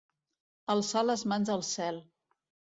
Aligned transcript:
Alçar 0.75 1.05
les 1.09 1.27
mans 1.33 1.53
al 1.59 1.65
cel. 1.71 2.03